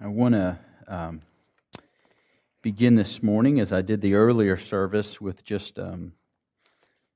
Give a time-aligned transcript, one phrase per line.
[0.00, 1.22] I want to um,
[2.62, 6.12] begin this morning, as I did the earlier service, with just um,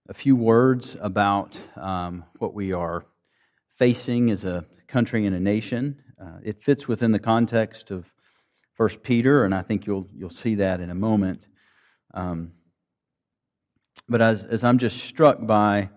[0.08, 3.04] a few words about um, what we are
[3.78, 6.00] facing as a country and a nation.
[6.22, 8.04] Uh, it fits within the context of
[8.74, 11.42] First Peter, and I think you'll you'll see that in a moment.
[12.14, 12.52] Um,
[14.08, 15.90] but as as I'm just struck by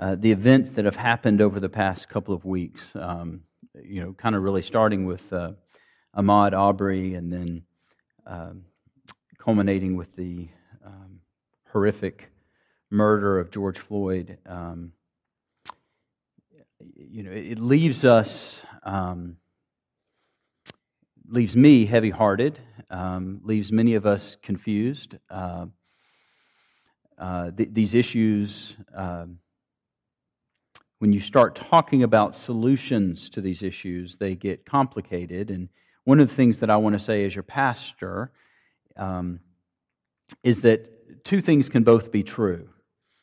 [0.00, 3.42] uh, the events that have happened over the past couple of weeks, um,
[3.84, 5.30] you know, kind of really starting with.
[5.30, 5.52] Uh,
[6.16, 7.62] Ahmaud Arbery, and then
[8.26, 8.62] um,
[9.38, 10.48] culminating with the
[10.84, 11.20] um,
[11.72, 12.30] horrific
[12.90, 14.38] murder of George Floyd.
[14.46, 14.92] Um,
[16.96, 19.36] you know, it leaves us, um,
[21.28, 22.58] leaves me heavy-hearted,
[22.90, 25.16] um, leaves many of us confused.
[25.30, 25.66] Uh,
[27.18, 29.38] uh, th- these issues um,
[30.98, 35.50] when you start talking about solutions to these issues, they get complicated.
[35.50, 35.68] And
[36.04, 38.30] one of the things that I want to say as your pastor
[38.96, 39.40] um,
[40.42, 42.68] is that two things can both be true.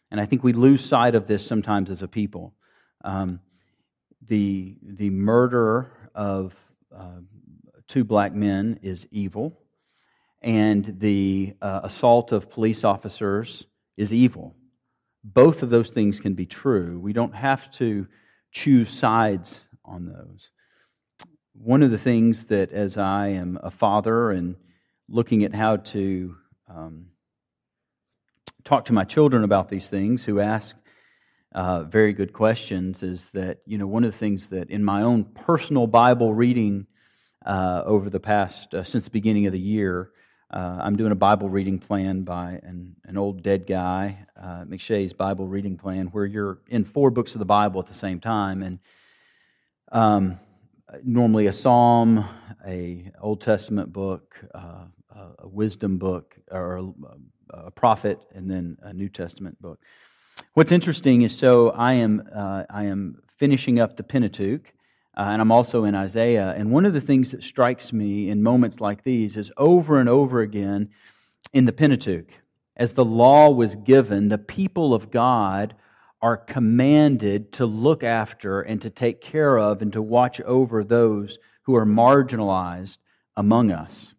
[0.10, 2.54] And I think we lose sight of this sometimes as a people.
[3.04, 3.40] Um,
[4.28, 6.54] the, the murder of
[6.96, 7.22] uh,
[7.88, 9.58] two black men is evil,
[10.42, 13.64] and the uh, assault of police officers
[13.96, 14.56] is evil.
[15.24, 17.00] Both of those things can be true.
[17.00, 18.08] We don't have to
[18.52, 20.50] choose sides on those
[21.54, 24.56] one of the things that, as I am a father and
[25.10, 26.36] looking at how to
[26.70, 27.08] um,
[28.64, 30.76] talk to my children about these things who ask
[31.54, 35.02] uh, very good questions, is that, you know, one of the things that in my
[35.02, 36.88] own personal Bible reading
[37.46, 40.12] uh, over the past, uh, since the beginning of the year,
[40.54, 45.14] uh, I'm doing a Bible reading plan by an, an old dead guy, uh, M'Cheyne's
[45.14, 48.62] Bible reading plan, where you're in four books of the Bible at the same time.
[48.62, 48.80] And
[49.92, 50.40] um,
[51.04, 52.26] normally a psalm,
[52.66, 54.86] a Old Testament book, uh,
[55.40, 56.94] a wisdom book, or
[57.50, 59.80] a, prophet, and then a New Testament book.
[60.54, 64.72] What's interesting is so I am uh, I am finishing up the Pentateuch,
[65.18, 66.54] uh, and I'm also in Isaiah.
[66.58, 70.10] And one of the things that strikes me in moments like these is over and
[70.10, 70.90] over again
[71.54, 72.30] in the Pentateuch,
[72.78, 75.76] as the law was given, the people of God
[76.22, 81.40] are commanded to look after and to take care of and to watch over those
[81.64, 82.98] who are marginalized
[83.36, 84.14] among us.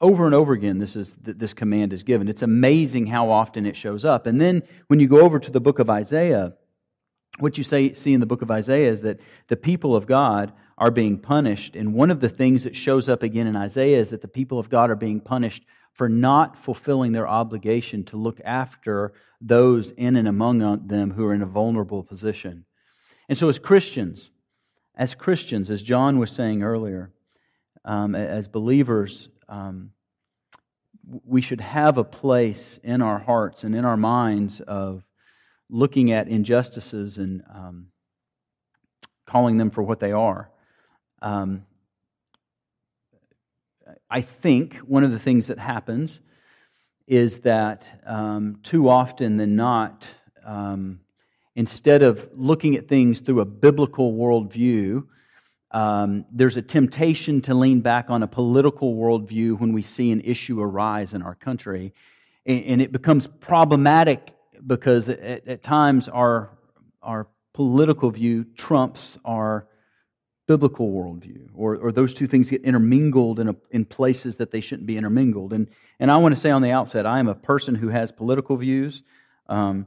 [0.00, 2.28] Over and over again, this, is, this command is given.
[2.28, 4.26] It's amazing how often it shows up.
[4.26, 6.52] And then when you go over to the book of Isaiah,
[7.40, 9.18] what you say, see in the book of Isaiah is that
[9.48, 11.74] the people of God are being punished.
[11.74, 14.60] And one of the things that shows up again in Isaiah is that the people
[14.60, 15.64] of God are being punished
[15.98, 21.34] for not fulfilling their obligation to look after those in and among them who are
[21.34, 22.64] in a vulnerable position.
[23.28, 24.30] And so, as Christians,
[24.96, 27.10] as Christians, as John was saying earlier,
[27.84, 29.90] um, as believers, um,
[31.24, 35.02] we should have a place in our hearts and in our minds of
[35.68, 37.86] looking at injustices and um,
[39.26, 40.50] calling them for what they are.
[41.20, 41.64] Um,
[44.10, 46.20] I think one of the things that happens
[47.06, 50.04] is that um, too often than not,
[50.44, 51.00] um,
[51.56, 55.04] instead of looking at things through a biblical worldview,
[55.72, 60.22] um, there's a temptation to lean back on a political worldview when we see an
[60.22, 61.92] issue arise in our country.
[62.46, 64.32] And, and it becomes problematic
[64.66, 66.50] because at, at times our,
[67.02, 69.66] our political view trumps our
[70.48, 74.62] biblical worldview, or, or those two things get intermingled in, a, in places that they
[74.62, 75.52] shouldn't be intermingled.
[75.52, 75.68] And,
[76.00, 78.56] and I want to say on the outset, I am a person who has political
[78.56, 79.02] views.
[79.46, 79.86] Um,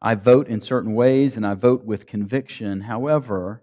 [0.00, 2.82] I vote in certain ways and I vote with conviction.
[2.82, 3.62] However,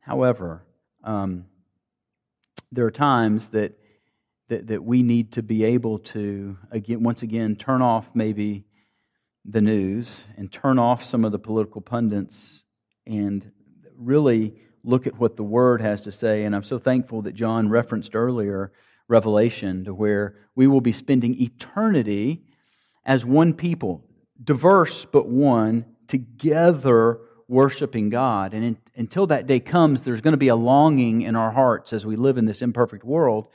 [0.00, 0.64] however,
[1.04, 1.44] um,
[2.72, 3.78] there are times that,
[4.48, 8.64] that, that we need to be able to, again, once again, turn off maybe
[9.44, 12.64] the news and turn off some of the political pundits
[13.06, 13.52] and
[13.96, 16.44] really look at what the Word has to say.
[16.44, 18.72] And I'm so thankful that John referenced earlier
[19.08, 22.42] Revelation, to where we will be spending eternity
[23.04, 24.02] as one people,
[24.42, 28.54] diverse but one, together worshiping God.
[28.54, 31.92] And in, until that day comes, there's going to be a longing in our hearts
[31.92, 33.48] as we live in this imperfect world.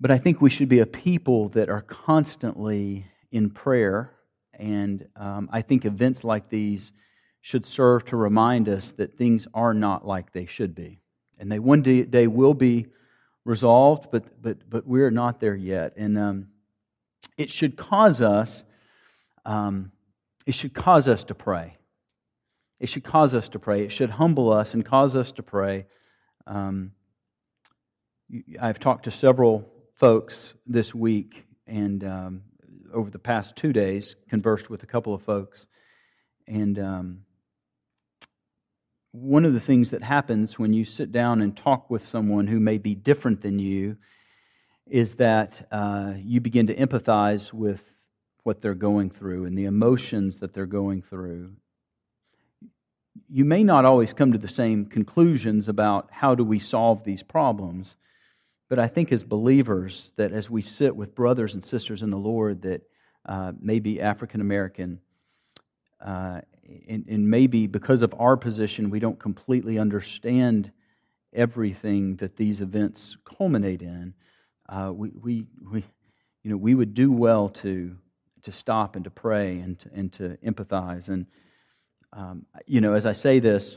[0.00, 4.12] But I think we should be a people that are constantly in prayer.
[4.54, 6.90] And um, I think events like these
[7.42, 11.00] should serve to remind us that things are not like they should be.
[11.38, 12.86] And they one day, will be
[13.44, 15.94] resolved, but, but, but we're not there yet.
[15.96, 16.48] And um,
[17.38, 18.62] it should cause us,
[19.46, 19.90] um,
[20.46, 21.76] it should cause us to pray.
[22.78, 23.84] It should cause us to pray.
[23.84, 25.86] It should humble us and cause us to pray.
[26.46, 26.92] Um,
[28.60, 32.42] I've talked to several folks this week and um,
[32.92, 35.66] over the past two days, conversed with a couple of folks.
[36.46, 37.18] And um,
[39.12, 42.60] one of the things that happens when you sit down and talk with someone who
[42.60, 43.96] may be different than you
[44.86, 47.80] is that uh, you begin to empathize with
[48.44, 51.52] what they're going through and the emotions that they're going through.
[53.28, 57.22] You may not always come to the same conclusions about how do we solve these
[57.22, 57.96] problems,
[58.68, 62.16] but I think as believers that as we sit with brothers and sisters in the
[62.16, 62.82] Lord that
[63.26, 65.00] uh, may be African American,
[66.04, 66.40] uh,
[66.88, 70.70] and, and maybe because of our position, we don't completely understand
[71.32, 74.14] everything that these events culminate in.
[74.68, 75.84] Uh, we, we, we,
[76.42, 77.96] you know, we would do well to,
[78.42, 81.08] to stop and to pray and to, and to empathize.
[81.08, 81.26] And,
[82.12, 83.76] um, you know, as I say this,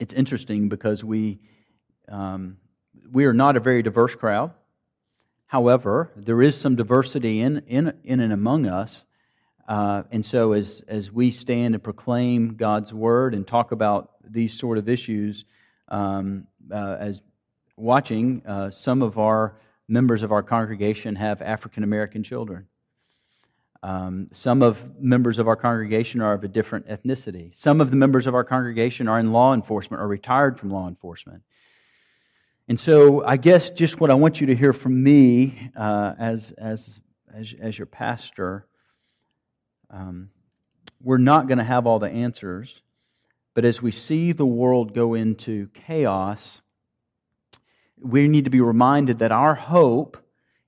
[0.00, 1.38] it's interesting because we,
[2.08, 2.56] um,
[3.12, 4.52] we are not a very diverse crowd.
[5.46, 9.04] However, there is some diversity in, in, in and among us.
[9.66, 14.58] Uh, and so, as, as we stand and proclaim God's word and talk about these
[14.58, 15.44] sort of issues,
[15.88, 17.20] um, uh, as
[17.76, 19.56] watching, uh, some of our
[19.88, 22.66] members of our congregation have African American children.
[23.82, 27.54] Um, some of members of our congregation are of a different ethnicity.
[27.54, 30.88] Some of the members of our congregation are in law enforcement or retired from law
[30.88, 31.42] enforcement.
[32.66, 36.52] And so, I guess just what I want you to hear from me uh, as,
[36.52, 36.88] as,
[37.34, 38.66] as, as your pastor,
[39.94, 40.30] um,
[41.00, 42.82] we're not going to have all the answers,
[43.54, 46.60] but as we see the world go into chaos,
[48.00, 50.16] we need to be reminded that our hope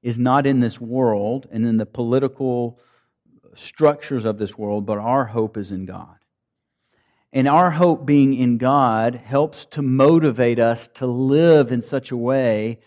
[0.02, 2.78] is not in this world and in the political
[3.56, 6.16] structures of this world, but our hope is in God.
[7.32, 12.16] And our hope being in God helps to motivate us to live in such a
[12.16, 12.78] way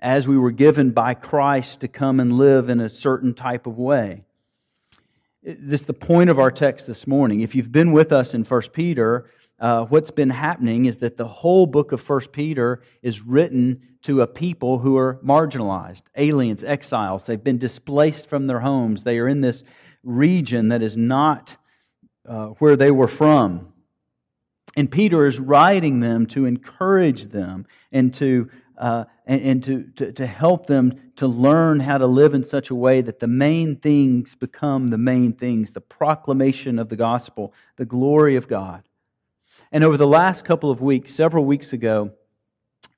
[0.00, 3.78] as we were given by Christ to come and live in a certain type of
[3.78, 4.24] way.
[5.44, 7.42] This is the point of our text this morning.
[7.42, 9.30] If you've been with us in 1 Peter,
[9.60, 14.22] uh, what's been happening is that the whole book of 1 Peter is written to
[14.22, 17.26] a people who are marginalized, aliens, exiles.
[17.26, 19.04] They've been displaced from their homes.
[19.04, 19.62] They are in this
[20.02, 21.54] region that is not
[22.26, 23.70] uh, where they were from.
[24.76, 30.12] And Peter is writing them to encourage them and to, uh, and, and to, to,
[30.12, 33.76] to help them to learn how to live in such a way that the main
[33.76, 38.82] things become the main things the proclamation of the gospel, the glory of God.
[39.72, 42.12] And over the last couple of weeks, several weeks ago,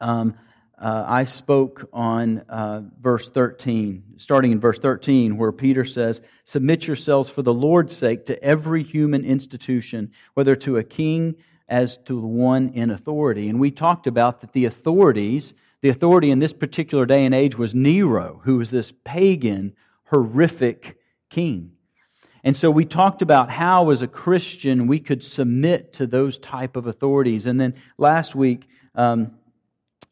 [0.01, 0.35] um,
[0.79, 6.87] uh, I spoke on uh, verse 13, starting in verse 13, where Peter says, Submit
[6.87, 11.37] yourselves for the Lord's sake to every human institution, whether to a king
[11.69, 13.49] as to the one in authority.
[13.49, 15.55] And we talked about that the authorities,
[15.87, 19.73] the authority in this particular day and age was Nero, who was this pagan,
[20.07, 20.99] horrific
[21.31, 21.71] king.
[22.43, 26.75] And so we talked about how, as a Christian, we could submit to those type
[26.75, 27.47] of authorities.
[27.47, 28.67] And then last week,
[28.97, 29.31] um,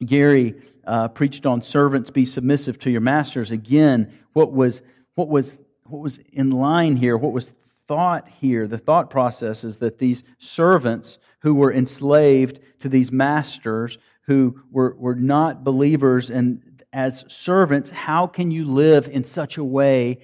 [0.06, 0.54] Gary
[0.86, 3.50] uh, preached on servants be submissive to your masters.
[3.50, 4.80] Again, what was
[5.16, 7.16] what was what was in line here?
[7.16, 7.50] What was
[7.88, 8.68] thought here?
[8.68, 13.96] The thought process is that these servants who were enslaved to these masters
[14.26, 16.28] who were, were not believers.
[16.28, 20.18] And as servants, how can you live in such a way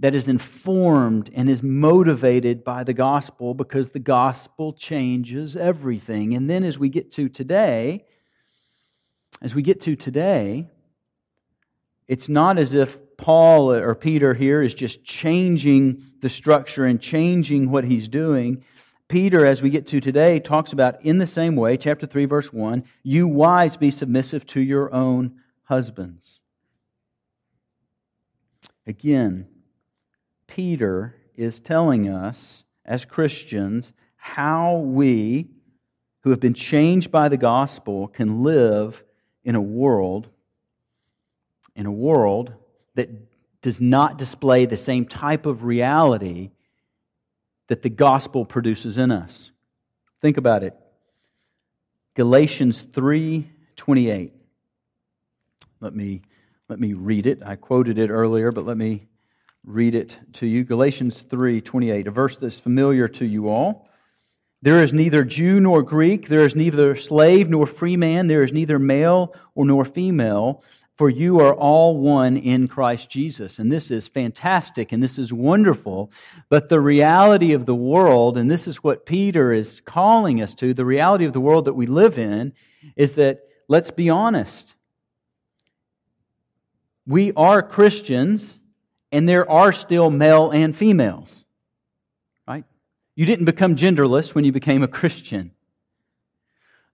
[0.00, 3.54] that is informed and is motivated by the gospel?
[3.54, 6.34] Because the gospel changes everything.
[6.34, 8.04] And then as we get to today,
[9.40, 10.66] as we get to today,
[12.08, 17.70] it's not as if Paul or Peter here is just changing the structure and changing
[17.70, 18.64] what he's doing.
[19.12, 22.50] Peter, as we get to today, talks about in the same way, chapter 3, verse
[22.50, 26.40] 1, you wives be submissive to your own husbands.
[28.86, 29.46] Again,
[30.46, 35.50] Peter is telling us as Christians how we,
[36.20, 39.04] who have been changed by the gospel, can live
[39.44, 40.26] in a world
[41.76, 42.54] in a world
[42.94, 43.10] that
[43.60, 46.50] does not display the same type of reality
[47.68, 49.50] that the gospel produces in us.
[50.20, 50.74] Think about it.
[52.14, 54.32] Galatians 3:28.
[55.80, 56.22] Let me
[56.68, 57.42] let me read it.
[57.44, 59.06] I quoted it earlier, but let me
[59.64, 60.64] read it to you.
[60.64, 63.88] Galatians 3:28, a verse that's familiar to you all.
[64.62, 68.52] There is neither Jew nor Greek, there is neither slave nor free man, there is
[68.52, 70.62] neither male or nor female,
[70.96, 73.58] for you are all one in Christ Jesus.
[73.58, 76.12] And this is fantastic and this is wonderful.
[76.48, 80.74] But the reality of the world, and this is what Peter is calling us to,
[80.74, 82.52] the reality of the world that we live in
[82.94, 84.74] is that, let's be honest,
[87.06, 88.54] we are Christians,
[89.10, 91.44] and there are still male and females.
[92.46, 92.64] Right?
[93.16, 95.51] You didn't become genderless when you became a Christian.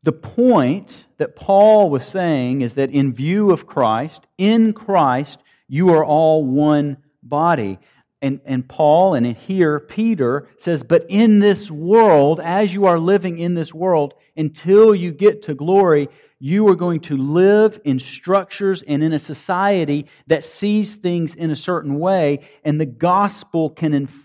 [0.04, 5.90] The point that Paul was saying is that in view of Christ, in Christ, you
[5.90, 7.78] are all one body.
[8.22, 13.38] And, and Paul, and here Peter says, But in this world, as you are living
[13.38, 16.08] in this world, until you get to glory,
[16.40, 21.50] you are going to live in structures and in a society that sees things in
[21.50, 24.24] a certain way, and the gospel can inform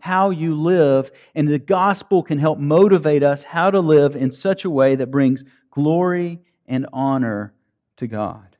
[0.00, 4.64] how you live, and the gospel can help motivate us how to live in such
[4.64, 7.52] a way that brings glory and honor
[7.96, 8.56] to God.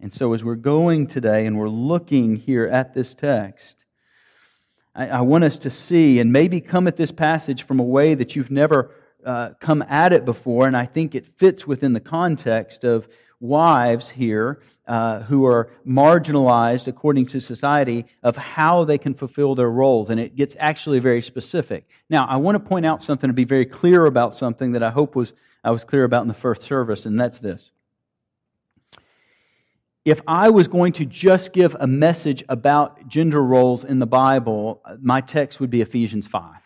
[0.00, 3.76] And so, as we're going today and we're looking here at this text,
[4.94, 8.14] I, I want us to see and maybe come at this passage from a way
[8.14, 8.90] that you've never
[9.24, 13.08] uh, come at it before, and I think it fits within the context of
[13.40, 19.70] wives here uh, who are marginalized according to society of how they can fulfill their
[19.70, 21.88] roles, and it gets actually very specific.
[22.10, 24.90] Now, I want to point out something to be very clear about something that I
[24.90, 25.32] hope was
[25.64, 27.70] I was clear about in the first service, and that's this.
[30.04, 34.82] If I was going to just give a message about gender roles in the Bible,
[35.00, 36.56] my text would be Ephesians 5.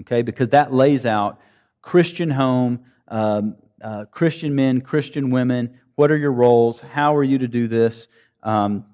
[0.00, 1.40] Okay, because that lays out
[1.80, 5.78] Christian home, um, uh, Christian men, Christian women.
[5.96, 6.80] What are your roles?
[6.80, 8.06] How are you to do this?
[8.42, 8.84] Um,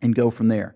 [0.00, 0.74] and go from there.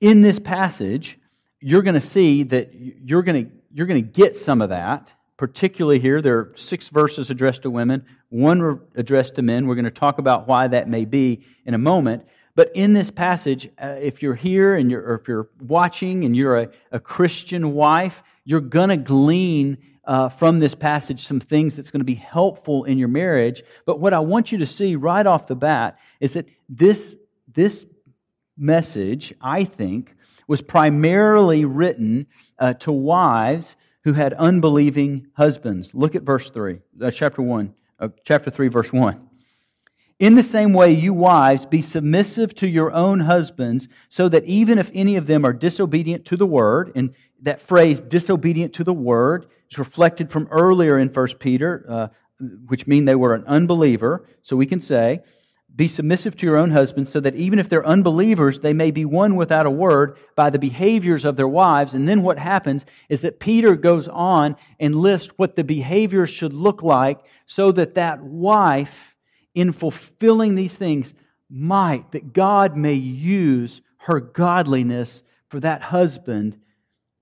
[0.00, 1.18] In this passage,
[1.60, 5.08] you're going to see that you're going to you're going to get some of that.
[5.36, 9.66] Particularly here, there are six verses addressed to women, one addressed to men.
[9.66, 12.24] We're going to talk about why that may be in a moment.
[12.56, 16.58] But in this passage, uh, if you're here and you're, if you're watching and you're
[16.58, 19.78] a, a Christian wife, you're going to glean
[20.10, 23.62] uh, from this passage some things that's going to be helpful in your marriage.
[23.86, 27.14] But what I want you to see right off the bat is that this,
[27.54, 27.86] this
[28.58, 30.16] message, I think,
[30.48, 32.26] was primarily written
[32.58, 35.90] uh, to wives who had unbelieving husbands.
[35.94, 39.28] Look at verse 3, uh, chapter 1, uh, chapter 3, verse 1.
[40.18, 44.76] In the same way, you wives, be submissive to your own husbands, so that even
[44.76, 48.92] if any of them are disobedient to the word, and that phrase, disobedient to the
[48.92, 52.08] word, it's reflected from earlier in 1 Peter, uh,
[52.66, 54.26] which mean they were an unbeliever.
[54.42, 55.20] So we can say,
[55.76, 59.04] be submissive to your own husbands, so that even if they're unbelievers, they may be
[59.04, 61.94] won without a word by the behaviors of their wives.
[61.94, 66.52] And then what happens is that Peter goes on and lists what the behavior should
[66.52, 69.14] look like so that that wife,
[69.54, 71.14] in fulfilling these things,
[71.48, 76.58] might, that God may use her godliness for that husband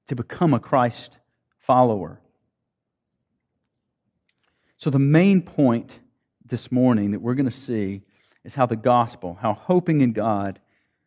[0.06, 1.18] to become a Christ
[1.66, 2.22] follower.
[4.78, 5.90] So, the main point
[6.46, 8.02] this morning that we're going to see
[8.44, 10.60] is how the gospel, how hoping in God,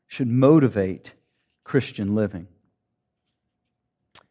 [0.08, 1.14] should motivate
[1.64, 2.48] Christian living.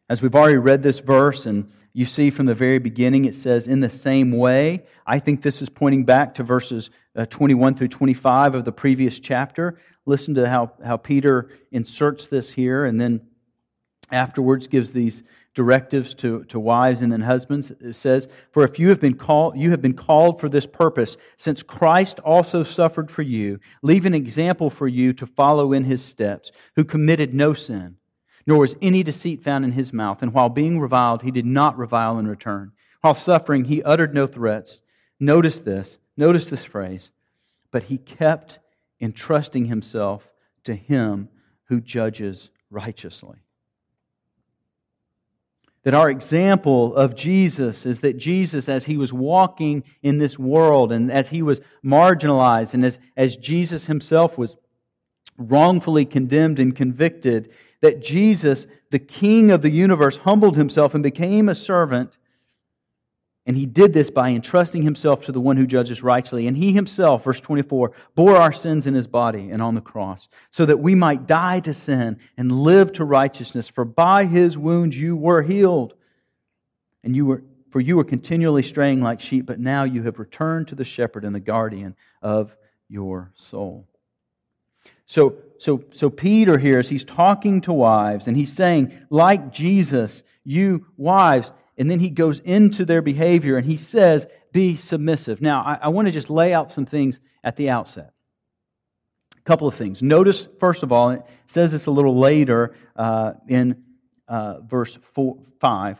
[0.07, 3.65] As we've already read this verse, and you see from the very beginning, it says,
[3.65, 4.83] in the same way.
[5.07, 9.17] I think this is pointing back to verses uh, 21 through 25 of the previous
[9.17, 9.79] chapter.
[10.05, 13.21] Listen to how, how Peter inserts this here, and then
[14.11, 17.71] afterwards gives these directives to, to wives and then husbands.
[17.81, 21.17] It says, For if you have been called you have been called for this purpose,
[21.37, 26.03] since Christ also suffered for you, leave an example for you to follow in his
[26.03, 27.97] steps, who committed no sin,
[28.47, 31.77] nor was any deceit found in his mouth, and while being reviled, he did not
[31.77, 32.71] revile in return.
[33.01, 34.79] While suffering, he uttered no threats.
[35.19, 37.11] Notice this, notice this phrase,
[37.71, 38.59] but he kept
[39.01, 40.27] entrusting himself
[40.63, 41.27] to him
[41.65, 43.39] who judges righteously
[45.83, 50.91] that our example of Jesus is that Jesus, as he was walking in this world
[50.91, 54.55] and as he was marginalized and as, as Jesus himself was
[55.37, 57.49] wrongfully condemned and convicted,
[57.81, 62.11] that Jesus, the King of the universe, humbled himself and became a servant
[63.47, 66.45] and he did this by entrusting himself to the one who judges righteously.
[66.45, 70.27] And he himself, verse 24, bore our sins in his body and on the cross,
[70.51, 73.67] so that we might die to sin and live to righteousness.
[73.67, 75.95] For by his wounds you were healed.
[77.03, 80.67] And you were, for you were continually straying like sheep, but now you have returned
[80.67, 82.55] to the shepherd and the guardian of
[82.89, 83.87] your soul.
[85.07, 90.21] So, so, so Peter here, as he's talking to wives, and he's saying, like Jesus,
[90.43, 95.41] you wives, and then he goes into their behavior and he says, Be submissive.
[95.41, 98.13] Now, I, I want to just lay out some things at the outset.
[99.35, 99.99] A couple of things.
[99.99, 103.81] Notice, first of all, it says this a little later uh, in
[104.27, 105.97] uh, verse four, 5.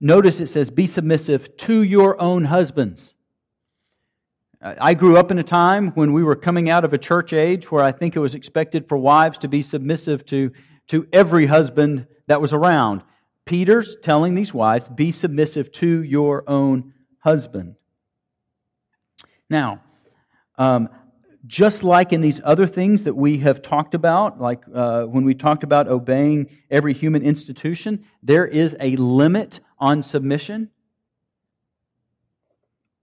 [0.00, 3.14] Notice it says, Be submissive to your own husbands.
[4.60, 7.70] I grew up in a time when we were coming out of a church age
[7.70, 10.50] where I think it was expected for wives to be submissive to,
[10.88, 13.04] to every husband that was around.
[13.46, 17.76] Peter's telling these wives, be submissive to your own husband.
[19.48, 19.82] Now,
[20.58, 20.88] um,
[21.46, 25.32] just like in these other things that we have talked about, like uh, when we
[25.32, 30.68] talked about obeying every human institution, there is a limit on submission.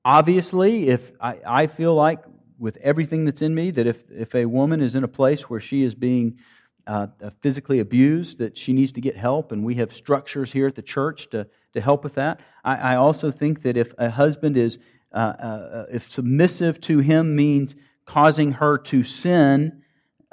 [0.03, 2.19] Obviously, if I, I feel like
[2.59, 5.61] with everything that's in me that if, if a woman is in a place where
[5.61, 6.37] she is being
[6.87, 10.67] uh, uh, physically abused, that she needs to get help, and we have structures here
[10.67, 12.39] at the church to, to help with that.
[12.63, 14.77] I, I also think that if a husband is,
[15.13, 17.75] uh, uh, if submissive to him means
[18.05, 19.83] causing her to sin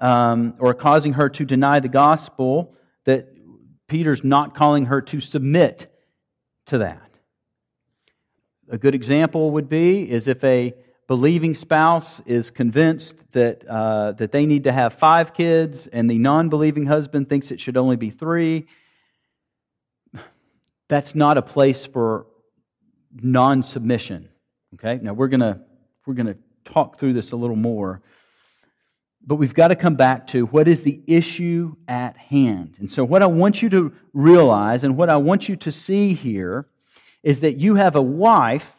[0.00, 3.28] um, or causing her to deny the gospel, that
[3.86, 5.86] Peter's not calling her to submit
[6.66, 7.10] to that.
[8.70, 10.74] A good example would be is if a
[11.10, 16.16] believing spouse is convinced that, uh, that they need to have five kids and the
[16.16, 18.64] non believing husband thinks it should only be three,
[20.88, 22.26] that's not a place for
[23.20, 24.28] non submission.
[24.74, 25.00] Okay?
[25.02, 25.60] Now we're going
[26.06, 28.02] we're going to talk through this a little more.
[29.26, 32.76] But we've got to come back to what is the issue at hand.
[32.78, 36.14] And so, what I want you to realize and what I want you to see
[36.14, 36.68] here
[37.24, 38.76] is that you have a wife,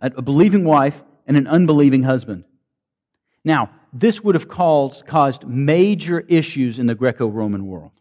[0.00, 0.94] a believing wife,
[1.26, 2.44] and an unbelieving husband.
[3.44, 7.92] Now, this would have caused, caused major issues in the Greco Roman world.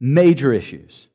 [0.00, 1.06] Major issues.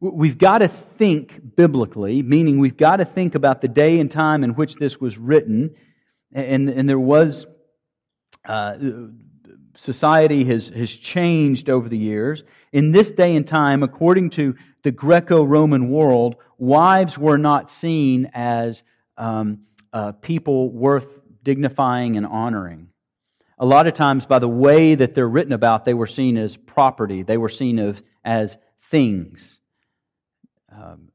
[0.00, 4.44] We've got to think biblically, meaning we've got to think about the day and time
[4.44, 5.74] in which this was written.
[6.32, 7.46] And, and there was,
[8.44, 8.76] uh,
[9.76, 12.42] society has, has changed over the years.
[12.72, 18.30] In this day and time, according to the Greco Roman world, wives were not seen
[18.32, 18.82] as
[19.16, 19.60] um,
[19.92, 21.06] uh, people worth
[21.42, 22.88] dignifying and honoring.
[23.58, 26.56] A lot of times, by the way that they're written about, they were seen as
[26.56, 28.56] property, they were seen as, as
[28.90, 29.58] things
[30.78, 31.08] um,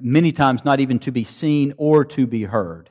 [0.00, 2.90] many times not even to be seen or to be heard.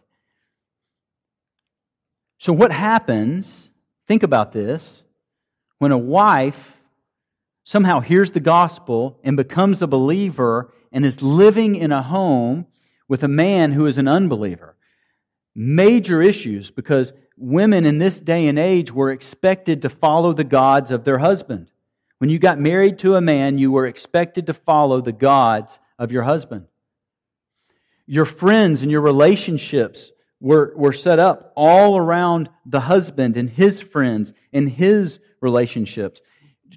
[2.38, 3.70] So, what happens,
[4.08, 5.04] think about this,
[5.80, 6.60] when a wife
[7.70, 12.66] somehow hears the gospel and becomes a believer and is living in a home
[13.08, 14.76] with a man who is an unbeliever?
[15.54, 20.90] Major issues because women in this day and age were expected to follow the gods
[20.90, 21.70] of their husband.
[22.18, 26.12] When you got married to a man, you were expected to follow the gods of
[26.12, 26.66] your husband.
[28.08, 33.80] Your friends and your relationships were, were set up all around the husband and his
[33.80, 36.20] friends and his relationships.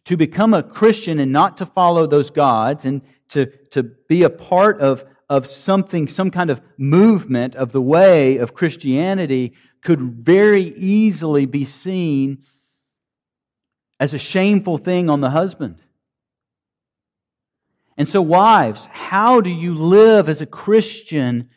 [0.06, 4.30] To become a Christian and not to follow those gods and to, to be a
[4.30, 10.74] part of, of something, some kind of movement of the way of Christianity could very
[10.76, 12.44] easily be seen
[14.00, 15.78] as a shameful thing on the husband.
[17.96, 21.50] And so, wives, how do you live as a Christian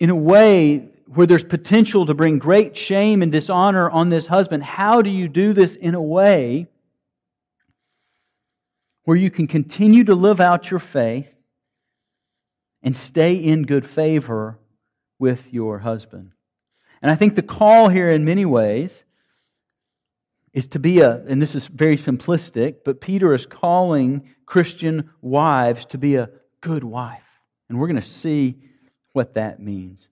[0.00, 4.62] in a way where there's potential to bring great shame and dishonor on this husband?
[4.62, 6.68] How do you do this in a way
[9.04, 11.32] where you can continue to live out your faith
[12.82, 14.58] and stay in good favor
[15.18, 16.32] with your husband?
[17.02, 19.02] And I think the call here, in many ways,
[20.54, 25.84] is to be a, and this is very simplistic, but Peter is calling Christian wives
[25.86, 27.20] to be a good wife.
[27.68, 28.56] And we're going to see
[29.12, 30.08] what that means.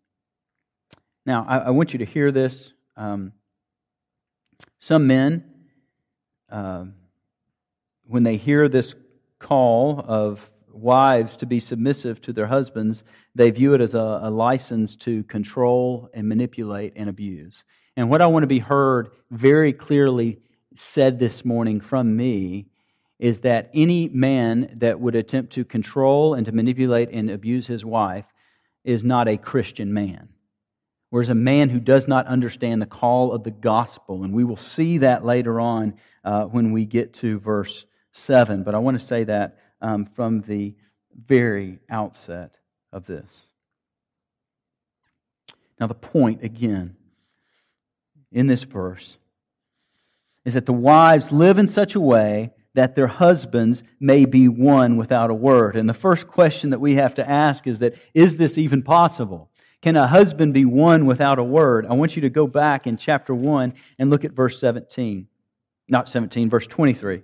[1.24, 2.72] Now, I, I want you to hear this.
[2.96, 3.32] Um,
[4.80, 5.44] some men,
[6.50, 6.86] uh,
[8.06, 8.94] when they hear this
[9.38, 10.40] call of
[10.72, 15.22] wives to be submissive to their husbands, they view it as a, a license to
[15.24, 17.64] control and manipulate and abuse.
[17.96, 20.38] And what I want to be heard very clearly
[20.74, 22.66] said this morning from me
[23.18, 27.84] is that any man that would attempt to control and to manipulate and abuse his
[27.84, 28.24] wife
[28.84, 30.28] is not a Christian man.
[31.10, 34.56] Whereas a man who does not understand the call of the gospel, and we will
[34.56, 38.62] see that later on uh, when we get to verse 7.
[38.62, 40.74] But I want to say that um, from the
[41.26, 42.54] very outset
[42.92, 43.48] of this.
[45.80, 46.96] Now, the point, again,
[48.30, 49.16] in this verse
[50.44, 54.96] is that the wives live in such a way that their husbands may be won
[54.96, 55.76] without a word.
[55.76, 59.50] And the first question that we have to ask is that is this even possible?
[59.82, 61.86] Can a husband be won without a word?
[61.86, 65.26] I want you to go back in chapter 1 and look at verse 17.
[65.88, 67.22] Not 17, verse 23.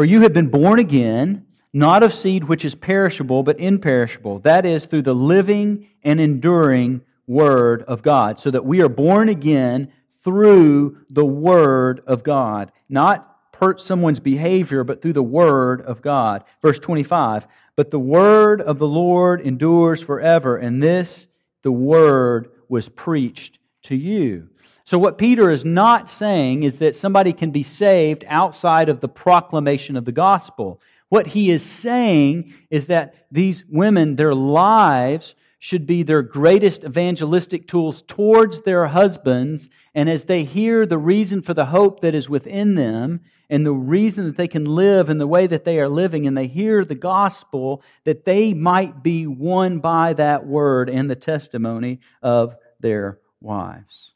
[0.00, 4.38] For you have been born again, not of seed which is perishable, but imperishable.
[4.38, 9.28] That is, through the living and enduring Word of God, so that we are born
[9.28, 9.92] again
[10.24, 12.72] through the Word of God.
[12.88, 16.44] Not per someone's behavior, but through the Word of God.
[16.62, 21.26] Verse 25 But the Word of the Lord endures forever, and this,
[21.60, 24.48] the Word, was preached to you.
[24.90, 29.06] So, what Peter is not saying is that somebody can be saved outside of the
[29.06, 30.80] proclamation of the gospel.
[31.10, 37.68] What he is saying is that these women, their lives should be their greatest evangelistic
[37.68, 39.68] tools towards their husbands.
[39.94, 43.70] And as they hear the reason for the hope that is within them and the
[43.72, 46.84] reason that they can live in the way that they are living, and they hear
[46.84, 53.20] the gospel, that they might be won by that word and the testimony of their
[53.40, 54.09] wives.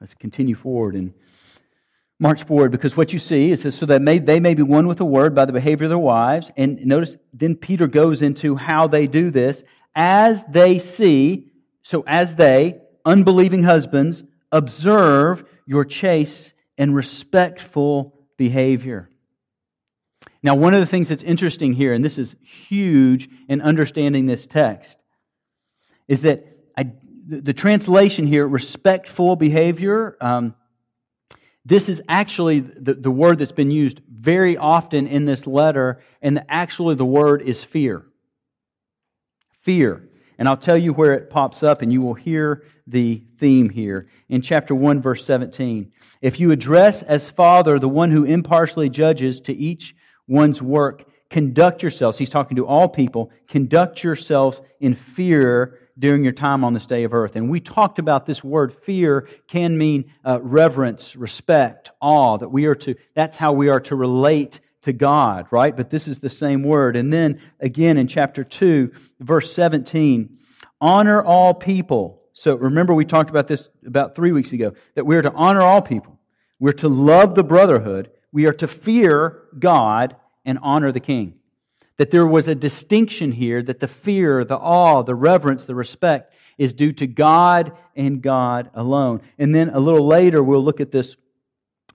[0.00, 1.14] Let's continue forward and
[2.18, 4.98] march forward because what you see is so that may, they may be won with
[4.98, 6.50] the word by the behavior of their wives.
[6.56, 9.62] And notice then Peter goes into how they do this
[9.94, 11.50] as they see,
[11.82, 19.08] so as they, unbelieving husbands, observe your chaste and respectful behavior.
[20.42, 22.36] Now, one of the things that's interesting here, and this is
[22.68, 24.98] huge in understanding this text,
[26.06, 26.92] is that I,
[27.28, 30.54] the, translation here, respectful behavior, um,
[31.64, 36.44] this is actually the, the word that's been used very often in this letter, and
[36.48, 38.06] actually the word is fear.
[39.62, 40.08] Fear.
[40.38, 44.08] And I'll tell you where it pops up, and you will hear the theme here.
[44.28, 45.90] In chapter 1, verse 17.
[46.22, 49.96] If you address as Father the one who impartially judges to each
[50.28, 56.32] one's work, conduct yourselves, he's talking to all people, conduct yourselves in fear during your
[56.32, 57.36] time on this day of earth.
[57.36, 62.66] And we talked about this word fear can mean uh, reverence, respect, awe, that we
[62.66, 65.76] are to, that's how we are to relate to God, right?
[65.76, 66.96] But this is the same word.
[66.96, 70.38] And then again in chapter 2, verse 17,
[70.80, 72.22] honor all people.
[72.34, 75.62] So remember, we talked about this about three weeks ago that we are to honor
[75.62, 76.18] all people.
[76.58, 78.10] We're to love the brotherhood.
[78.32, 81.34] We are to fear God and honor the king
[81.98, 86.32] that there was a distinction here, that the fear, the awe, the reverence, the respect
[86.58, 89.22] is due to God and God alone.
[89.38, 91.16] And then a little later, we'll look at this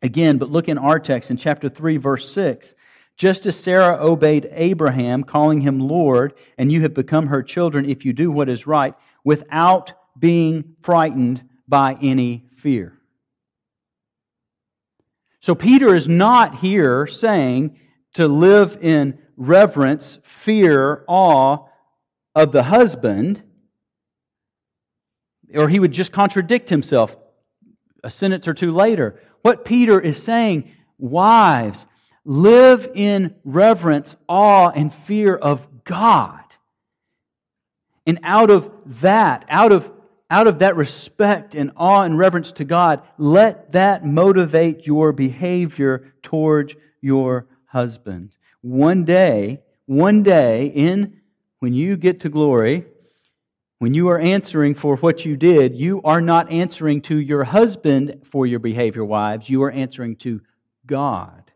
[0.01, 2.73] again, but look in our text in chapter 3, verse 6.
[3.17, 8.05] Just as Sarah obeyed Abraham, calling him Lord, and you have become her children if
[8.05, 12.97] you do what is right, without being frightened by any fear.
[15.41, 17.79] So Peter is not here saying
[18.13, 21.65] to live in reverence, fear, awe
[22.35, 23.41] of the husband,
[25.55, 27.15] or he would just contradict himself
[28.03, 29.19] a sentence or two later.
[29.41, 31.87] What Peter is saying, wives,
[32.23, 36.43] live in reverence, awe, and fear of God.
[38.05, 39.89] And out of that, out of,
[40.29, 46.13] out of that respect and awe and reverence to God, let that motivate your behavior
[46.21, 51.21] towards your husband one day, one day, in
[51.59, 52.85] when you get to glory,
[53.79, 58.21] when you are answering for what you did, you are not answering to your husband
[58.31, 59.49] for your behavior, wives.
[59.49, 60.41] You are answering to
[60.85, 61.51] God.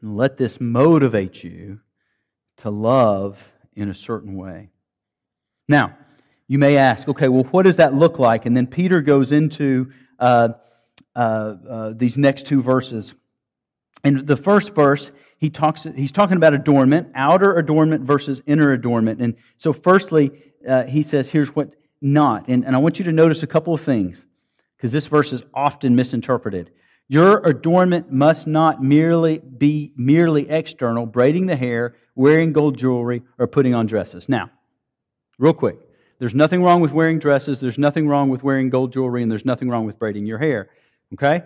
[0.00, 1.80] And let this motivate you
[2.58, 3.38] to love
[3.74, 4.70] in a certain way.
[5.68, 5.96] Now,
[6.46, 8.46] you may ask, okay, well, what does that look like?
[8.46, 10.50] And then Peter goes into uh,
[11.18, 13.12] uh, uh, these next two verses.
[14.04, 19.20] In the first verse, he talks, he's talking about adornment, outer adornment versus inner adornment.
[19.20, 20.30] And so, firstly,
[20.68, 22.48] uh, he says, here's what not.
[22.48, 24.24] And, and I want you to notice a couple of things,
[24.76, 26.70] because this verse is often misinterpreted.
[27.08, 33.46] Your adornment must not merely be merely external, braiding the hair, wearing gold jewelry, or
[33.46, 34.28] putting on dresses.
[34.28, 34.50] Now,
[35.38, 35.78] real quick,
[36.20, 39.44] there's nothing wrong with wearing dresses, there's nothing wrong with wearing gold jewelry, and there's
[39.44, 40.68] nothing wrong with braiding your hair.
[41.14, 41.42] Okay?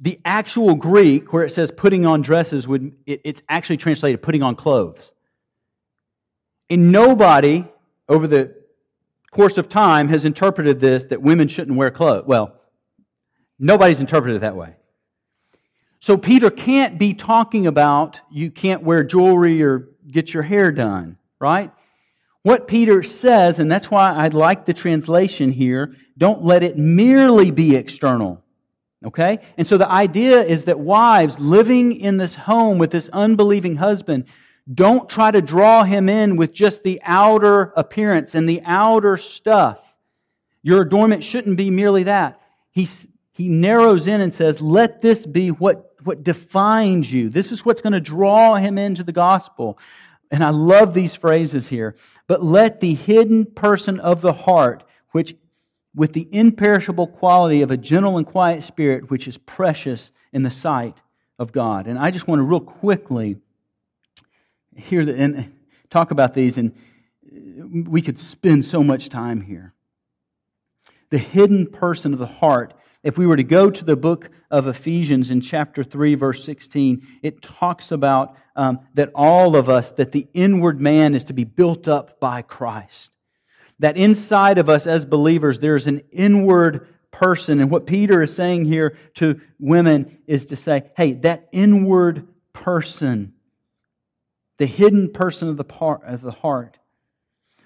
[0.00, 4.42] The actual Greek, where it says putting on dresses, would it, it's actually translated putting
[4.42, 5.12] on clothes.
[6.70, 7.64] And nobody
[8.08, 8.54] over the
[9.30, 12.24] course of time has interpreted this that women shouldn't wear clothes.
[12.26, 12.54] Well,
[13.58, 14.76] nobody's interpreted it that way.
[16.00, 21.16] So Peter can't be talking about you can't wear jewelry or get your hair done,
[21.40, 21.72] right?
[22.42, 27.50] What Peter says, and that's why I like the translation here, don't let it merely
[27.50, 28.43] be external.
[29.04, 29.40] Okay?
[29.58, 34.24] And so the idea is that wives living in this home with this unbelieving husband
[34.72, 39.78] don't try to draw him in with just the outer appearance and the outer stuff.
[40.62, 42.40] Your adornment shouldn't be merely that.
[42.70, 42.88] He,
[43.32, 47.28] he narrows in and says, let this be what, what defines you.
[47.28, 49.78] This is what's going to draw him into the gospel.
[50.30, 51.96] And I love these phrases here.
[52.26, 55.36] But let the hidden person of the heart, which
[55.94, 60.50] with the imperishable quality of a gentle and quiet spirit, which is precious in the
[60.50, 60.96] sight
[61.38, 61.86] of God.
[61.86, 63.36] And I just want to real quickly
[64.76, 65.52] hear the, and
[65.90, 66.74] talk about these, and
[67.86, 69.72] we could spend so much time here.
[71.10, 72.74] The hidden person of the heart.
[73.02, 77.06] If we were to go to the book of Ephesians in chapter 3, verse 16,
[77.22, 81.44] it talks about um, that all of us, that the inward man is to be
[81.44, 83.10] built up by Christ.
[83.84, 87.60] That inside of us as believers, there's an inward person.
[87.60, 93.34] And what Peter is saying here to women is to say, hey, that inward person,
[94.56, 96.78] the hidden person of the, part, of the heart,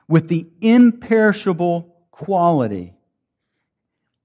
[0.09, 2.94] with the imperishable quality.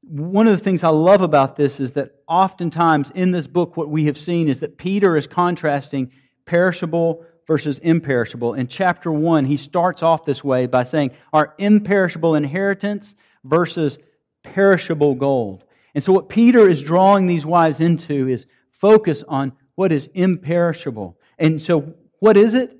[0.01, 3.89] One of the things I love about this is that oftentimes in this book, what
[3.89, 6.12] we have seen is that Peter is contrasting
[6.47, 8.53] perishable versus imperishable.
[8.53, 13.97] In chapter 1, he starts off this way by saying, Our imperishable inheritance versus
[14.43, 15.63] perishable gold.
[15.95, 21.17] And so, what Peter is drawing these wives into is focus on what is imperishable.
[21.38, 22.77] And so, what is it?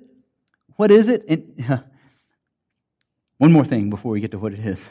[0.76, 1.24] What is it?
[1.28, 1.64] And,
[3.38, 4.84] one more thing before we get to what it is.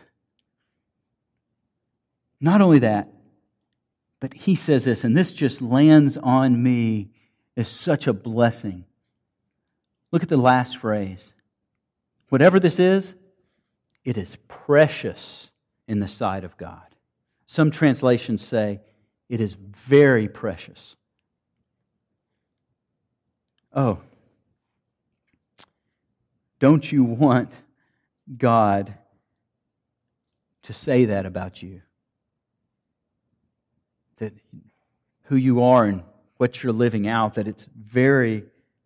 [2.39, 3.09] Not only that,
[4.19, 7.09] but he says this, and this just lands on me
[7.57, 8.85] as such a blessing.
[10.13, 11.23] Look at the last phrase.
[12.29, 13.15] Whatever this is,
[14.05, 15.49] it is precious
[15.87, 16.85] in the sight of God.
[17.47, 18.79] Some translations say
[19.27, 19.55] it is
[19.87, 20.95] very precious.
[23.73, 24.01] Oh,
[26.59, 27.51] don't you want
[28.37, 28.93] God
[30.61, 31.81] to say that about you?
[34.19, 34.33] That
[35.23, 36.03] who you are and
[36.37, 38.43] what you're living out, that it's very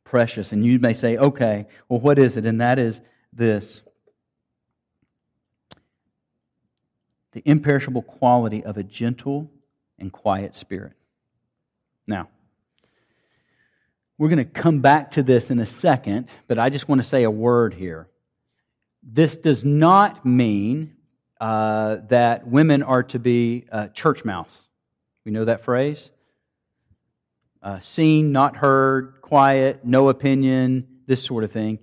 [0.10, 0.52] precious.
[0.52, 2.46] And you may say, okay, well, what is it?
[2.46, 3.00] And that is
[3.34, 3.82] this
[7.34, 9.52] the imperishable quality of a gentle
[10.00, 10.94] and quiet spirit.
[12.08, 12.30] Now,
[14.18, 17.08] we're going to come back to this in a second, but I just want to
[17.08, 18.08] say a word here.
[19.04, 20.96] This does not mean
[21.40, 24.64] uh, that women are to be uh, church mouse.
[25.24, 26.10] We know that phrase?
[27.62, 31.80] Uh, seen, not heard, quiet, no opinion, this sort of thing.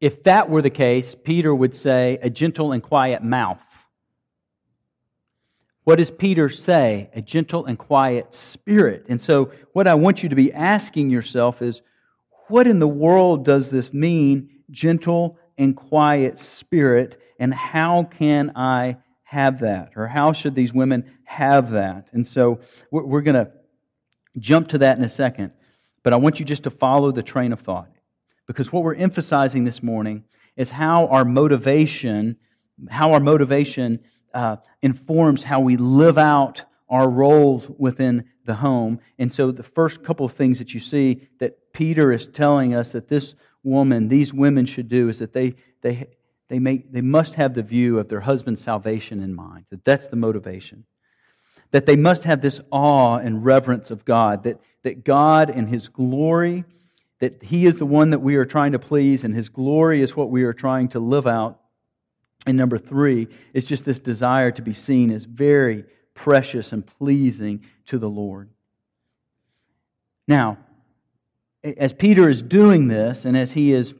[0.00, 3.60] If that were the case, Peter would say a gentle and quiet mouth.
[5.84, 7.08] What does Peter say?
[7.14, 9.06] A gentle and quiet spirit.
[9.08, 11.82] And so, what I want you to be asking yourself is
[12.48, 18.96] what in the world does this mean, gentle and quiet spirit, and how can I
[19.22, 19.92] have that?
[19.96, 22.08] Or how should these women have that?
[22.12, 23.50] And so, we're going to
[24.38, 25.52] jump to that in a second,
[26.02, 27.90] but I want you just to follow the train of thought.
[28.46, 30.24] Because what we're emphasizing this morning
[30.56, 32.36] is how our motivation,
[32.90, 34.00] how our motivation
[34.34, 39.00] uh, informs how we live out our roles within the home.
[39.18, 42.92] And so, the first couple of things that you see that Peter is telling us
[42.92, 46.08] that this woman, these women should do is that they, they,
[46.48, 50.08] they, make, they must have the view of their husband's salvation in mind, that that's
[50.08, 50.84] the motivation.
[51.72, 55.88] That they must have this awe and reverence of God, that, that God and His
[55.88, 56.64] glory,
[57.20, 60.16] that He is the one that we are trying to please, and His glory is
[60.16, 61.58] what we are trying to live out
[62.46, 67.64] and number three is just this desire to be seen as very precious and pleasing
[67.86, 68.50] to the Lord.
[70.26, 70.58] Now,
[71.62, 73.94] as Peter is doing this, and as he is,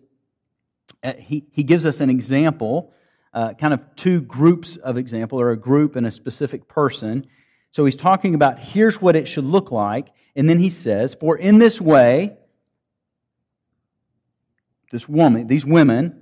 [1.05, 2.93] uh, he, he gives us an example,
[3.33, 7.27] uh, kind of two groups of example, or a group and a specific person.
[7.73, 11.37] So he's talking about here's what it should look like, and then he says, For
[11.37, 12.37] in this way,
[14.91, 16.21] this woman, these women,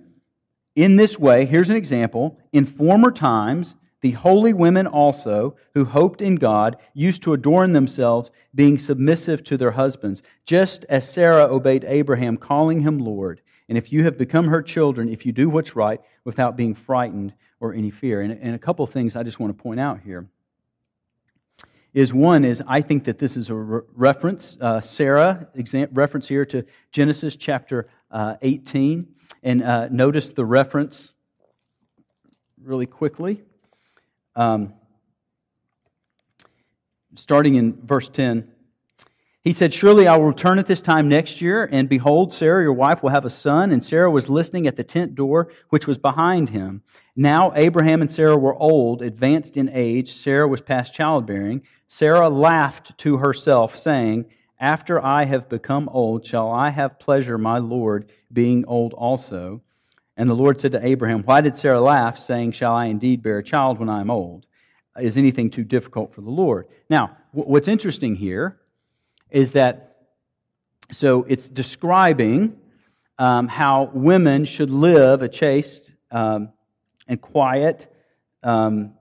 [0.76, 2.38] in this way, here's an example.
[2.52, 8.30] In former times, the holy women also, who hoped in God, used to adorn themselves,
[8.54, 13.40] being submissive to their husbands, just as Sarah obeyed Abraham, calling him Lord.
[13.68, 17.34] And if you have become her children, if you do what's right without being frightened
[17.58, 18.22] or any fear.
[18.22, 20.26] And, and a couple of things I just want to point out here
[21.92, 26.28] is one is I think that this is a re- reference, uh, Sarah, exam- reference
[26.28, 29.06] here to Genesis chapter uh, 18.
[29.42, 31.12] And uh, notice the reference
[32.62, 33.42] really quickly.
[34.36, 34.74] Um,
[37.16, 38.48] starting in verse 10.
[39.42, 42.74] He said, Surely I will return at this time next year, and behold, Sarah, your
[42.74, 43.72] wife, will have a son.
[43.72, 46.82] And Sarah was listening at the tent door, which was behind him.
[47.16, 50.12] Now Abraham and Sarah were old, advanced in age.
[50.12, 51.62] Sarah was past childbearing.
[51.88, 54.26] Sarah laughed to herself, saying,
[54.60, 59.62] After I have become old, shall I have pleasure, my Lord, being old also?
[60.18, 63.38] And the Lord said to Abraham, Why did Sarah laugh, saying, Shall I indeed bear
[63.38, 64.44] a child when I am old?
[65.00, 66.66] Is anything too difficult for the Lord?
[66.90, 68.59] Now, what's interesting here
[69.30, 69.96] is that,
[70.92, 72.56] so it's describing
[73.18, 76.50] um, how women should live a chaste um,
[77.06, 77.92] and quiet,
[78.42, 78.94] um,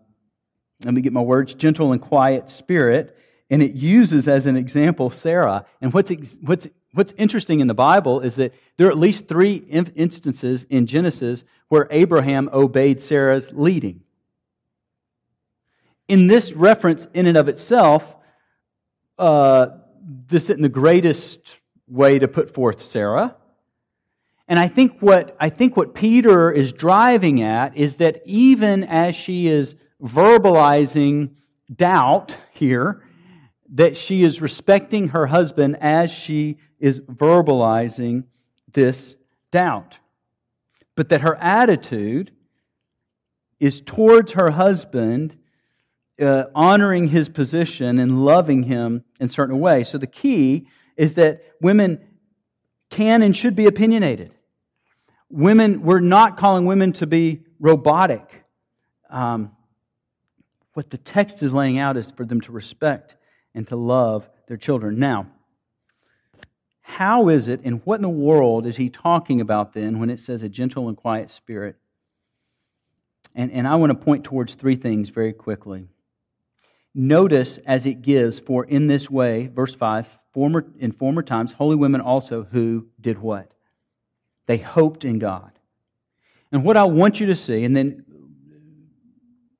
[0.84, 3.16] let me get my words, gentle and quiet spirit
[3.50, 5.66] and it uses as an example Sarah.
[5.82, 6.12] And what's,
[6.42, 10.86] what's, what's interesting in the Bible is that there are at least three instances in
[10.86, 14.02] Genesis where Abraham obeyed Sarah's leading.
[16.08, 18.04] In this reference, in and of itself,
[19.18, 19.68] uh,
[20.10, 21.40] this isn't the greatest
[21.88, 23.36] way to put forth Sarah.
[24.48, 29.16] And I think what I think what Peter is driving at is that even as
[29.16, 31.32] she is verbalizing
[31.76, 33.04] doubt here,
[33.74, 38.24] that she is respecting her husband as she is verbalizing
[38.74, 39.16] this
[39.52, 39.96] doubt.
[40.96, 42.32] But that her attitude
[43.60, 45.38] is towards her husband,
[46.22, 49.84] uh, honoring his position and loving him in certain way.
[49.84, 52.00] So the key is that women
[52.90, 54.32] can and should be opinionated.
[55.30, 58.28] Women, we're not calling women to be robotic.
[59.10, 59.52] Um,
[60.74, 63.16] what the text is laying out is for them to respect
[63.54, 65.00] and to love their children.
[65.00, 65.28] Now,
[66.82, 70.20] how is it and what in the world is he talking about then when it
[70.20, 71.76] says a gentle and quiet spirit?
[73.36, 75.88] And, and I want to point towards three things very quickly.
[76.96, 81.76] Notice as it gives, for in this way, verse 5, former, in former times, holy
[81.76, 83.52] women also who did what?
[84.48, 85.52] They hoped in God.
[86.52, 88.06] And what I want you to see, and then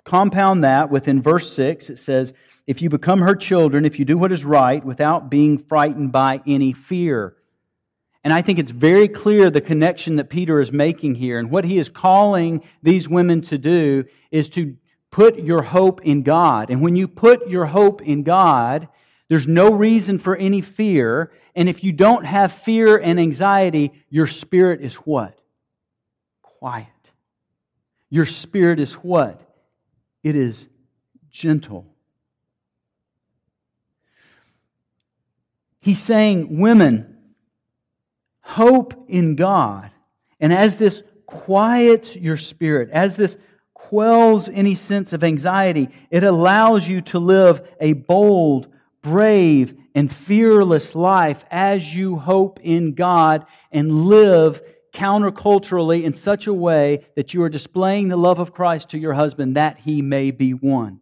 [0.04, 2.34] compound that within verse 6, it says,
[2.66, 6.42] if you become her children, if you do what is right without being frightened by
[6.46, 7.36] any fear.
[8.24, 11.40] And I think it's very clear the connection that Peter is making here.
[11.40, 14.76] And what he is calling these women to do is to
[15.12, 16.70] put your hope in God.
[16.70, 18.88] And when you put your hope in God,
[19.28, 21.32] there's no reason for any fear.
[21.56, 25.40] And if you don't have fear and anxiety, your spirit is what?
[26.42, 26.88] Quiet.
[28.10, 29.42] Your spirit is what?
[30.24, 30.66] It is
[31.32, 31.86] gentle.
[35.80, 37.18] He's saying, Women,
[38.42, 39.92] hope in God.
[40.40, 43.38] And as this quiets your spirit, as this
[43.90, 48.68] quells any sense of anxiety, it allows you to live a bold,
[49.02, 54.62] brave, and fearless life as you hope in God and live
[54.94, 59.14] counterculturally in such a way that you are displaying the love of Christ to your
[59.14, 61.02] husband that he may be won.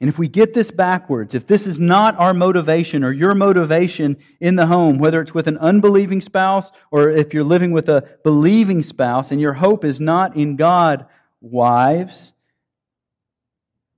[0.00, 4.16] And if we get this backwards, if this is not our motivation or your motivation
[4.40, 8.08] in the home, whether it's with an unbelieving spouse or if you're living with a
[8.22, 11.06] believing spouse and your hope is not in God,
[11.40, 12.32] wives,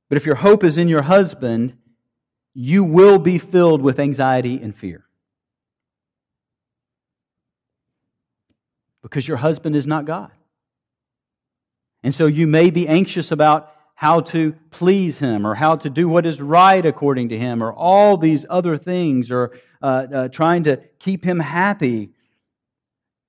[0.09, 1.75] but if your hope is in your husband,
[2.55, 5.05] you will be filled with anxiety and fear.
[9.03, 10.31] Because your husband is not God.
[12.03, 16.09] And so you may be anxious about how to please Him or how to do
[16.09, 20.65] what is right according to Him or all these other things or uh, uh, trying
[20.65, 22.09] to keep Him happy.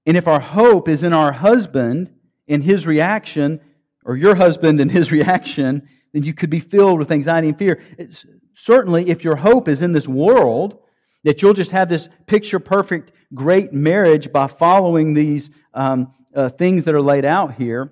[0.06, 2.10] And if our hope is in our husband,
[2.48, 3.60] in his reaction,
[4.06, 7.84] or your husband and his reaction, then you could be filled with anxiety and fear.
[7.98, 10.80] It's, certainly, if your hope is in this world,
[11.26, 16.86] that you'll just have this picture perfect, great marriage by following these um, uh, things
[16.86, 17.92] that are laid out here,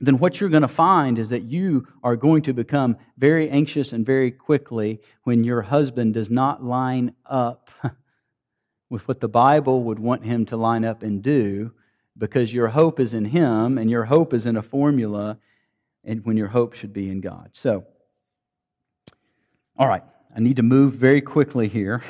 [0.00, 3.92] then what you're going to find is that you are going to become very anxious
[3.92, 7.70] and very quickly when your husband does not line up
[8.90, 11.72] with what the Bible would want him to line up and do
[12.16, 15.38] because your hope is in him and your hope is in a formula
[16.04, 17.50] and when your hope should be in God.
[17.52, 17.84] So,
[19.76, 20.02] all right,
[20.34, 22.02] I need to move very quickly here.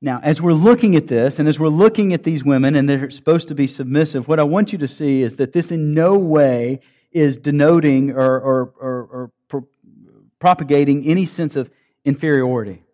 [0.00, 3.10] Now, as we're looking at this, and as we're looking at these women, and they're
[3.10, 6.16] supposed to be submissive, what I want you to see is that this in no
[6.16, 6.80] way
[7.10, 9.66] is denoting or, or, or, or pro-
[10.38, 11.68] propagating any sense of
[12.04, 12.84] inferiority.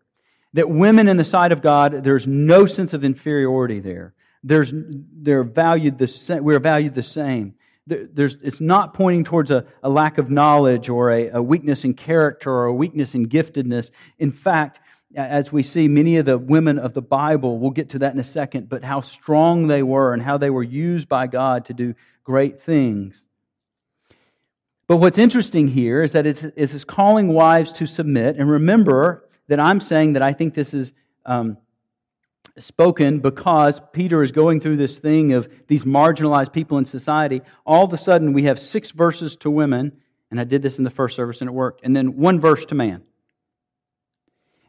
[0.55, 4.15] That women in the sight of God, there's no sense of inferiority there.
[4.43, 7.55] There's, they're valued the same, we're valued the same.
[7.87, 11.93] There's, it's not pointing towards a, a lack of knowledge or a, a weakness in
[11.93, 13.91] character or a weakness in giftedness.
[14.19, 14.81] In fact,
[15.17, 18.21] as we see many of the women of the Bible, we'll get to that in
[18.21, 21.75] a second, but how strong they were and how they were used by God to
[21.75, 21.95] do
[22.25, 23.21] great things.
[24.87, 28.37] But what's interesting here is that it's, it's calling wives to submit.
[28.37, 30.93] And remember that I'm saying that I think this is
[31.25, 31.57] um,
[32.59, 37.41] spoken because Peter is going through this thing of these marginalized people in society.
[37.65, 39.93] All of a sudden, we have six verses to women,
[40.31, 42.65] and I did this in the first service and it worked, and then one verse
[42.67, 43.03] to man.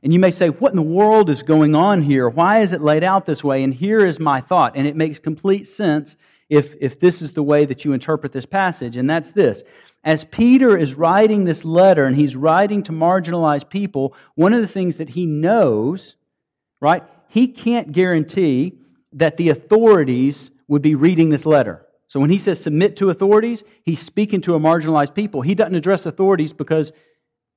[0.06, 2.30] And you may say, What in the world is going on here?
[2.30, 3.64] Why is it laid out this way?
[3.64, 6.16] And here is my thought, and it makes complete sense
[6.48, 9.64] if, if this is the way that you interpret this passage, and that's this.
[10.04, 14.68] As Peter is writing this letter and he's writing to marginalized people, one of the
[14.68, 16.14] things that he knows,
[16.80, 18.74] right, he can't guarantee
[19.14, 21.84] that the authorities would be reading this letter.
[22.10, 25.42] So when he says submit to authorities, he's speaking to a marginalized people.
[25.42, 26.92] He doesn't address authorities because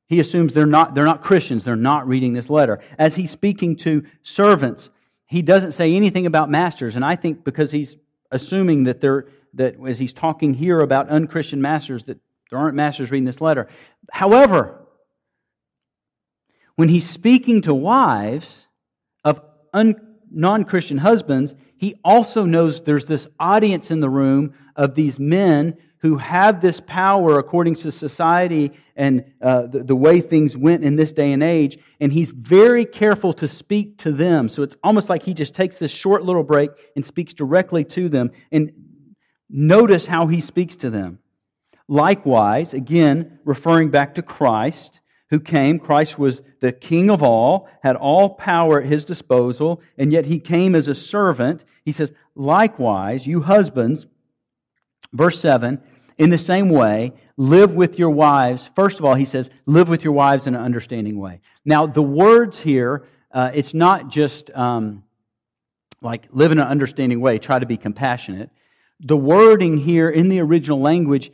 [0.08, 1.64] he assumes they're not, they're not Christians.
[1.64, 2.80] They're not reading this letter.
[2.98, 4.88] As he's speaking to servants,
[5.26, 6.96] he doesn't say anything about masters.
[6.96, 7.96] And I think because he's
[8.30, 12.18] assuming that they're, that as he's talking here about unchristian masters, that
[12.50, 13.68] there aren't masters reading this letter.
[14.10, 14.86] However,
[16.76, 18.66] when he's speaking to wives,
[19.24, 19.42] of
[20.30, 25.76] non Christian husbands, he also knows there's this audience in the room of these men
[26.00, 30.96] who have this power according to society and uh, the, the, way things went in
[30.96, 31.78] this day and age.
[32.00, 34.48] And he's very careful to speak to them.
[34.48, 38.08] So it's almost like he just takes this short little break and speaks directly to
[38.08, 38.30] them.
[38.52, 38.72] And
[39.50, 41.18] notice how he speaks to them.
[41.88, 45.78] Likewise, again, referring back to Christ, who came.
[45.78, 50.38] Christ was the King of all, had all power at his disposal, and yet he
[50.38, 51.64] came as a servant.
[51.84, 54.06] He says, Likewise, you husbands,
[55.12, 55.80] verse 7,
[56.18, 58.68] in the same way, live with your wives.
[58.74, 61.40] First of all, he says, live with your wives in an understanding way.
[61.64, 65.04] Now, the words here, uh, it's not just um,
[66.02, 68.50] like live in an understanding way, try to be compassionate.
[69.00, 71.30] The wording here in the original language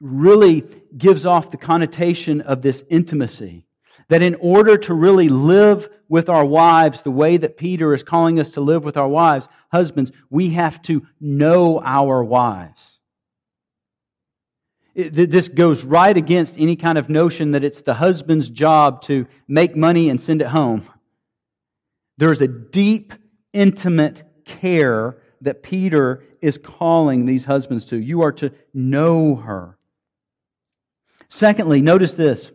[0.00, 0.64] really
[0.96, 3.66] gives off the connotation of this intimacy.
[4.08, 8.38] That in order to really live with our wives the way that Peter is calling
[8.38, 12.93] us to live with our wives, husbands, we have to know our wives.
[14.94, 19.74] This goes right against any kind of notion that it's the husband's job to make
[19.74, 20.88] money and send it home.
[22.16, 23.12] There's a deep,
[23.52, 27.96] intimate care that Peter is calling these husbands to.
[27.96, 29.78] You are to know her.
[31.28, 32.50] Secondly, notice this.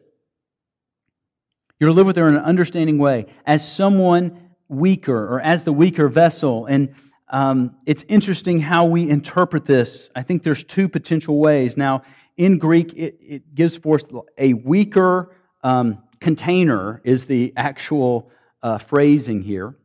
[1.79, 5.73] You're to live with her in an understanding way, as someone weaker or as the
[5.73, 6.65] weaker vessel.
[6.67, 6.95] And
[7.29, 10.09] um, it's interesting how we interpret this.
[10.15, 11.75] I think there's two potential ways.
[11.75, 12.03] Now,
[12.39, 14.05] in Greek, it, it gives forth
[14.37, 18.31] a weaker um, container, is the actual
[18.63, 19.75] uh, phrasing here.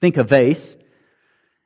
[0.00, 0.76] Think a vase.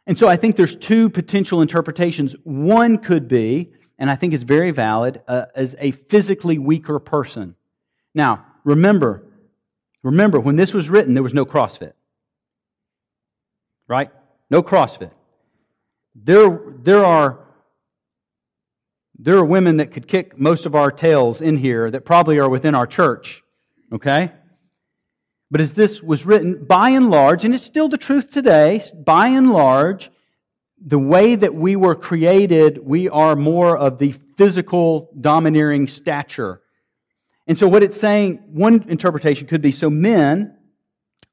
[0.07, 2.37] And so I think there's two potential interpretations.
[2.45, 7.55] One could be and I think it's very valid, uh, as a physically weaker person.
[8.15, 9.25] Now, remember,
[10.03, 11.93] remember, when this was written, there was no CrossFit.
[13.89, 14.11] Right?
[14.51, 15.13] No CrossFit.
[16.15, 17.46] There, there are
[19.19, 22.49] there are women that could kick most of our tails in here that probably are
[22.49, 23.43] within our church.
[23.93, 24.33] Okay?
[25.51, 29.29] But as this was written, by and large, and it's still the truth today, by
[29.29, 30.11] and large,
[30.85, 36.61] the way that we were created, we are more of the physical domineering stature.
[37.47, 40.57] And so, what it's saying, one interpretation could be so men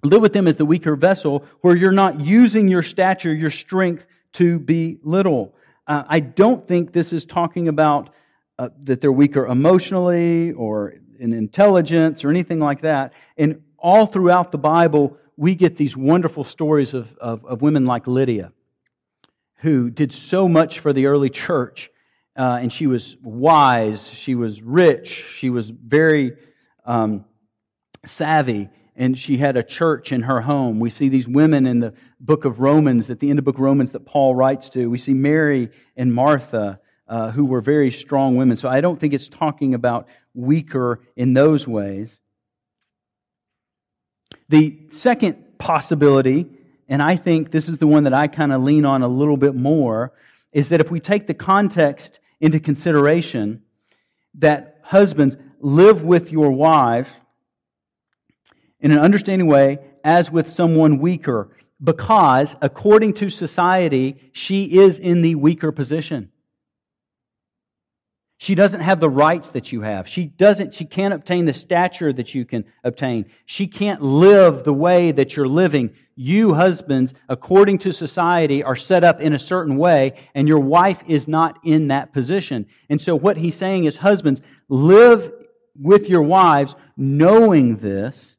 [0.03, 4.05] live with them as the weaker vessel, where you're not using your stature, your strength
[4.33, 5.55] to be little.
[5.87, 8.09] Uh, I don't think this is talking about
[8.57, 13.13] uh, that they're weaker emotionally or in intelligence or anything like that.
[13.37, 18.07] And all throughout the Bible, we get these wonderful stories of, of, of women like
[18.07, 18.51] Lydia
[19.63, 21.89] who did so much for the early church.
[22.37, 26.33] Uh, and she was wise, she was rich, she was very
[26.85, 27.23] um,
[28.05, 30.79] savvy, and she had a church in her home.
[30.79, 33.61] We see these women in the book of Romans, at the end of book of
[33.61, 34.89] Romans that Paul writes to.
[34.89, 38.57] We see Mary and Martha, uh, who were very strong women.
[38.57, 42.15] So I don't think it's talking about weaker in those ways.
[44.49, 46.47] The second possibility
[46.93, 49.37] and I think this is the one that I kind of lean on a little
[49.37, 50.13] bit more,
[50.51, 53.63] is that if we take the context into consideration,
[54.35, 57.07] that husbands live with your wife
[58.83, 61.49] in an understanding way as with someone weaker,
[61.83, 66.29] because according to society, she is in the weaker position.
[68.37, 70.05] She doesn't have the rights that you have.
[70.05, 73.25] She doesn't she can't obtain the stature that you can obtain.
[73.45, 75.91] She can't live the way that you're living.
[76.15, 81.01] You husbands, according to society, are set up in a certain way and your wife
[81.07, 82.65] is not in that position.
[82.89, 85.31] And so what he's saying is husbands, live
[85.79, 88.35] with your wives knowing this,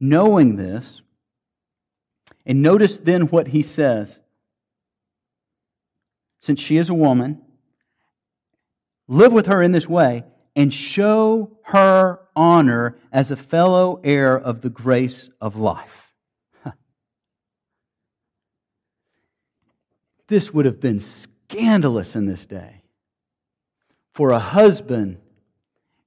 [0.00, 1.00] knowing this.
[2.46, 4.18] And notice then what he says.
[6.40, 7.40] Since she is a woman,
[9.08, 10.24] live with her in this way,
[10.54, 16.12] and show her honor as a fellow heir of the grace of life.
[20.26, 22.82] This would have been scandalous in this day
[24.14, 25.18] for a husband,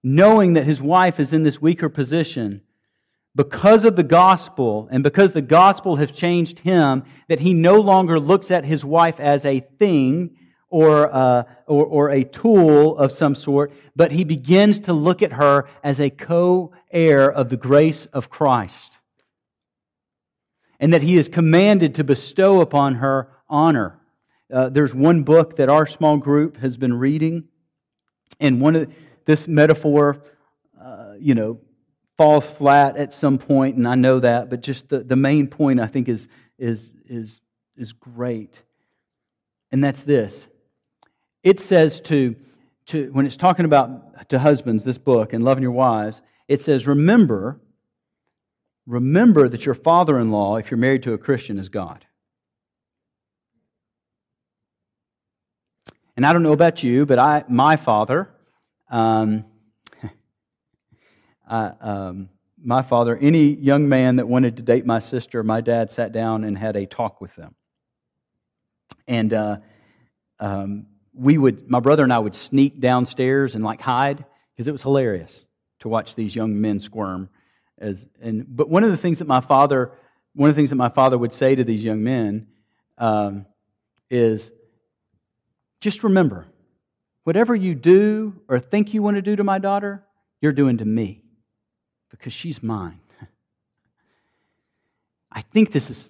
[0.02, 2.62] knowing that his wife is in this weaker position,
[3.38, 8.20] because of the gospel and because the gospel has changed him, that he no longer
[8.20, 10.36] looks at his wife as a thing
[10.70, 15.32] or, uh, or, or a tool of some sort, but he begins to look at
[15.32, 18.98] her as a co heir of the grace of Christ.
[20.80, 24.00] And that he is commanded to bestow upon her honor.
[24.52, 27.44] Uh, there's one book that our small group has been reading,
[28.40, 28.92] and one of
[29.26, 30.24] this metaphor,
[30.82, 31.60] uh, you know,
[32.18, 35.80] falls flat at some point, and I know that, but just the, the main point
[35.80, 37.40] I think is, is, is,
[37.78, 38.54] is great.
[39.72, 40.48] And that's this
[41.44, 42.36] it says to,
[42.88, 46.88] to when it's talking about to husbands, this book, and loving your wives, it says,
[46.88, 47.60] remember,
[48.86, 52.06] remember that your father in law, if you're married to a Christian, is God.
[56.18, 58.30] And I don't know about you, but I, my father,
[58.90, 59.46] um,
[61.50, 62.30] I, um,
[62.64, 66.44] my father, any young man that wanted to date my sister, my dad sat down
[66.44, 67.56] and had a talk with them.
[69.08, 69.58] And uh,
[70.40, 74.72] um, we would, my brother and I would sneak downstairs and like hide because it
[74.72, 75.46] was hilarious
[75.80, 77.30] to watch these young men squirm.
[77.78, 79.92] As, and, but one of the things that my father,
[80.34, 82.48] one of the things that my father would say to these young men
[82.98, 83.46] um,
[84.10, 84.50] is,
[85.80, 86.48] just remember,
[87.24, 90.04] whatever you do or think you want to do to my daughter,
[90.42, 91.24] you're doing to me
[92.10, 93.00] because she's mine.
[95.32, 96.10] I think this is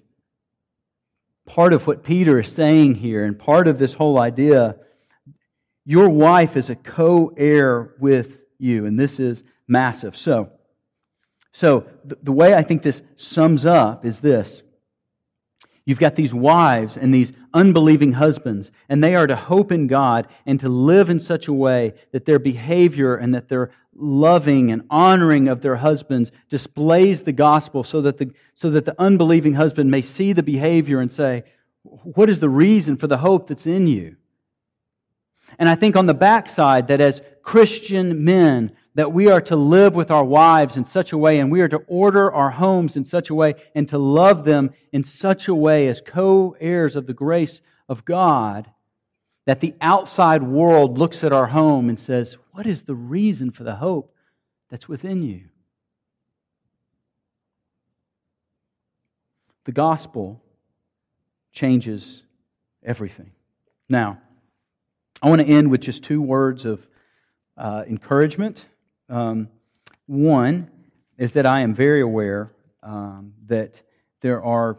[1.45, 4.76] part of what Peter is saying here and part of this whole idea
[5.88, 10.18] your wife is a co heir with you, and this is massive.
[10.18, 10.50] So,
[11.54, 14.64] so the, the way I think this sums up is this.
[15.86, 20.28] You've got these wives and these unbelieving husbands, and they are to hope in God
[20.45, 24.84] and to live in such a way that their behavior and that their loving and
[24.89, 29.89] honoring of their husbands displays the gospel so that the, so that the unbelieving husband
[29.89, 31.43] may see the behavior and say,
[31.84, 34.16] What is the reason for the hope that's in you?
[35.60, 39.93] And I think on the backside that as Christian men, that we are to live
[39.93, 43.06] with our wives in such a way and we are to order our homes in
[43.06, 47.14] such a way and to love them in such a way as co-heirs of the
[47.14, 48.68] grace of God
[49.48, 53.64] that the outside world looks at our home and says, What is the reason for
[53.64, 54.14] the hope
[54.70, 55.45] that's within you?
[59.64, 60.43] The gospel
[61.54, 62.24] changes
[62.84, 63.32] everything.
[63.88, 64.20] Now,
[65.22, 66.86] I want to end with just two words of
[67.58, 68.66] uh, encouragement.
[69.10, 69.48] Um,
[70.08, 70.70] one
[71.18, 72.52] is that I am very aware
[72.84, 73.82] um, that
[74.22, 74.78] there are,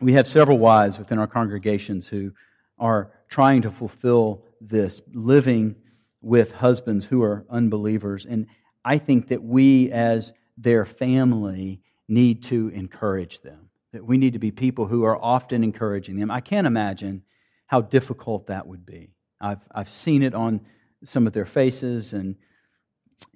[0.00, 2.30] we have several wives within our congregations who
[2.78, 5.76] are trying to fulfill this, living
[6.22, 8.24] with husbands who are unbelievers.
[8.24, 8.46] And
[8.82, 13.68] I think that we, as their family, need to encourage them.
[13.92, 16.30] That we need to be people who are often encouraging them.
[16.30, 17.22] I can't imagine
[17.66, 19.10] how difficult that would be.
[19.38, 20.58] I've, I've seen it on
[21.04, 22.36] some of their faces, and,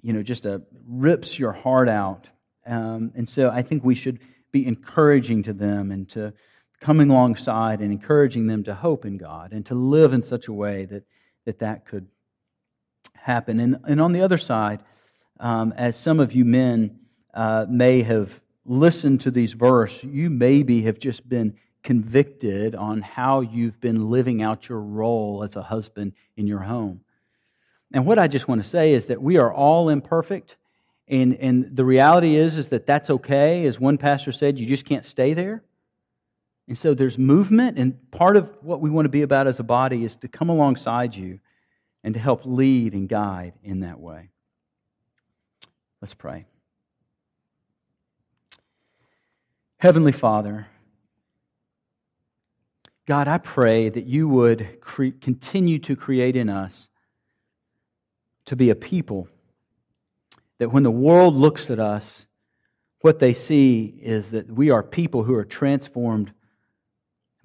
[0.01, 2.27] you know, just a, uh, rips your heart out.
[2.65, 4.17] Um, and so I think we should
[4.51, 6.33] be encouraging to them and to
[6.81, 10.53] coming alongside and encouraging them to hope in God and to live in such a
[10.53, 11.03] way that
[11.45, 12.07] that, that could
[13.15, 13.59] happen.
[13.59, 14.81] And, and on the other side,
[15.39, 16.99] um, as some of you men
[17.33, 18.29] uh, may have
[18.65, 24.41] listened to these verses, you maybe have just been convicted on how you've been living
[24.41, 27.01] out your role as a husband in your home.
[27.91, 30.55] And what I just want to say is that we are all imperfect.
[31.07, 33.65] And, and the reality is, is that that's okay.
[33.65, 35.63] As one pastor said, you just can't stay there.
[36.71, 39.63] And so there's movement, and part of what we want to be about as a
[39.63, 41.41] body is to come alongside you
[42.01, 44.29] and to help lead and guide in that way.
[46.01, 46.45] Let's pray.
[49.79, 50.65] Heavenly Father,
[53.05, 56.87] God, I pray that you would cre- continue to create in us
[58.45, 59.27] to be a people
[60.59, 62.25] that when the world looks at us,
[63.01, 66.31] what they see is that we are people who are transformed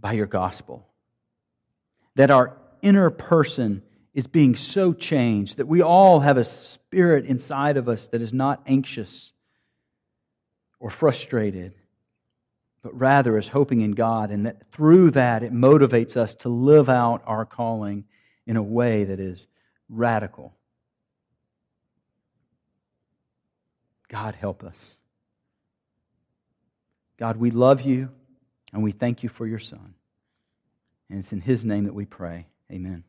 [0.06, 0.86] by your gospel.
[2.14, 3.82] That our inner person
[4.14, 8.32] is being so changed, that we all have a spirit inside of us that is
[8.32, 9.32] not anxious
[10.78, 11.74] or frustrated,
[12.84, 16.88] but rather is hoping in God, and that through that it motivates us to live
[16.88, 18.04] out our calling
[18.46, 19.44] in a way that is
[19.88, 20.54] radical.
[24.08, 24.76] God, help us.
[27.18, 28.10] God, we love you
[28.72, 29.94] and we thank you for your Son.
[31.10, 32.46] And it's in His name that we pray.
[32.70, 33.04] Amen.